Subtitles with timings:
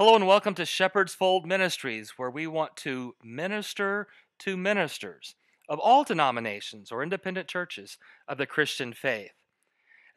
[0.00, 5.34] Hello and welcome to Shepherd's Fold Ministries, where we want to minister to ministers
[5.68, 9.34] of all denominations or independent churches of the Christian faith.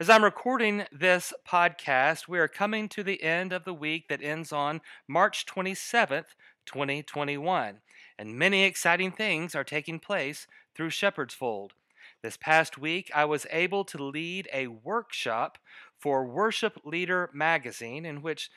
[0.00, 4.22] As I'm recording this podcast, we are coming to the end of the week that
[4.22, 6.28] ends on March 27th,
[6.64, 7.80] 2021,
[8.18, 11.74] and many exciting things are taking place through Shepherd's Fold.
[12.22, 15.58] This past week, I was able to lead a workshop
[15.98, 18.48] for Worship Leader magazine in which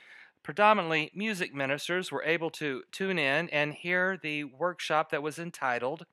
[0.48, 6.06] predominantly music ministers were able to tune in and hear the workshop that was entitled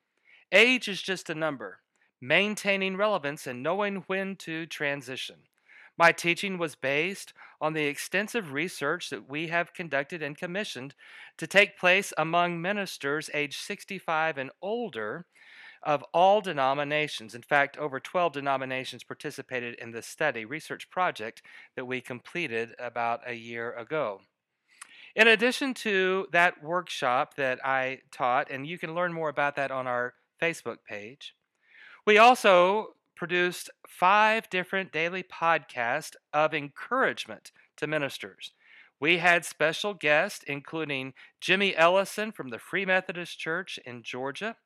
[0.50, 1.78] Age is Just a Number
[2.20, 5.36] Maintaining Relevance and Knowing When to Transition.
[5.96, 10.96] My teaching was based on the extensive research that we have conducted and commissioned
[11.38, 15.26] to take place among ministers aged 65 and older
[15.84, 17.34] of all denominations.
[17.34, 21.42] In fact, over 12 denominations participated in this study research project
[21.76, 24.20] that we completed about a year ago.
[25.14, 29.70] In addition to that workshop that I taught, and you can learn more about that
[29.70, 31.34] on our Facebook page,
[32.04, 38.52] we also produced five different daily podcasts of encouragement to ministers.
[39.00, 44.56] We had special guests, including Jimmy Ellison from the Free Methodist Church in Georgia,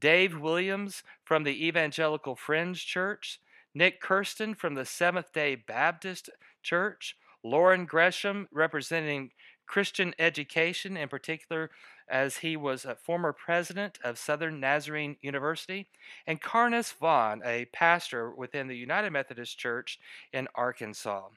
[0.00, 3.40] Dave Williams from the Evangelical Free Church,
[3.74, 6.30] Nick Kirsten from the Seventh day Baptist
[6.62, 9.30] Church, Loren Gresham representing
[9.66, 11.70] Christian education, in particular,
[12.08, 15.88] as he was a former president of Southern Nazarene University,
[16.26, 19.98] and Carnes Vaughn, a pastor within the United Methodist Church
[20.32, 21.28] in Arkansas.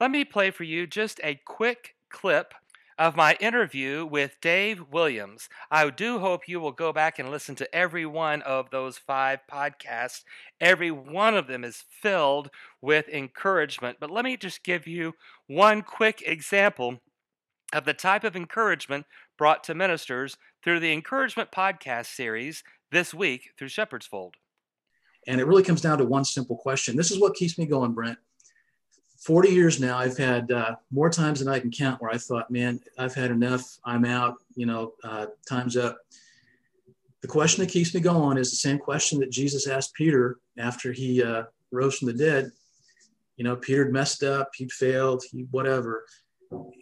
[0.00, 2.54] Let me play for you just a quick clip
[3.02, 5.48] of my interview with Dave Williams.
[5.72, 9.40] I do hope you will go back and listen to every one of those five
[9.50, 10.22] podcasts.
[10.60, 12.48] Every one of them is filled
[12.80, 13.96] with encouragement.
[13.98, 15.14] But let me just give you
[15.48, 17.00] one quick example
[17.72, 23.50] of the type of encouragement brought to ministers through the Encouragement Podcast series this week
[23.58, 24.36] through Shepherd's Fold.
[25.26, 26.96] And it really comes down to one simple question.
[26.96, 28.18] This is what keeps me going, Brent.
[29.24, 32.50] 40 years now, I've had uh, more times than I can count where I thought,
[32.50, 33.78] man, I've had enough.
[33.84, 35.96] I'm out, you know, uh, time's up.
[37.20, 40.92] The question that keeps me going is the same question that Jesus asked Peter after
[40.92, 42.50] he uh, rose from the dead.
[43.36, 46.04] You know, Peter had messed up, he'd failed, he whatever.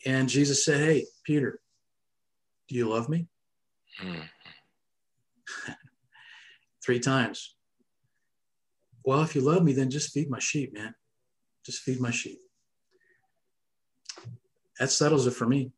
[0.06, 1.60] And Jesus said, Hey, Peter,
[2.68, 3.26] do you love me?
[6.82, 7.54] Three times.
[9.04, 10.94] Well, if you love me, then just feed my sheep, man.
[11.65, 12.41] Just feed my sheep.
[14.78, 15.72] That settles it for me.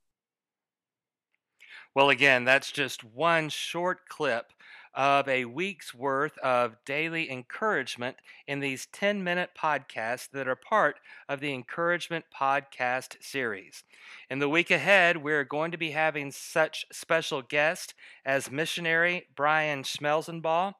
[1.95, 4.53] Well, again, that's just one short clip
[4.95, 8.17] of a week's worth of daily encouragement
[8.47, 13.85] in these 10 minute podcasts that are part of the Encouragement Podcast series.
[14.31, 17.95] In the week ahead, we're going to be having such special guests
[18.25, 20.75] as missionary Brian Schmelzenbach,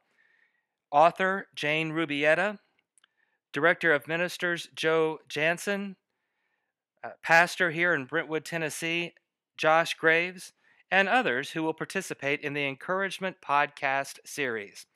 [0.91, 2.59] author Jane Rubietta,
[3.53, 5.95] Director of Ministers Joe Jansen,
[7.05, 9.15] uh, pastor here in Brentwood, Tennessee,
[9.57, 10.53] Josh Graves,
[10.91, 14.87] and others who will participate in the Encouragement Podcast series.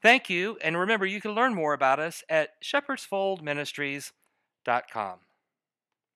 [0.00, 5.18] Thank you, and remember you can learn more about us at shepherdsfoldministries.com.